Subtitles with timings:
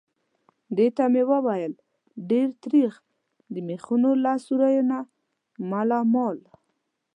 [0.77, 1.73] دې ته مې وویل:
[2.29, 2.93] ډېر تریخ.
[3.53, 4.99] د مېخونو له سوریو نه
[5.71, 6.37] مالامال.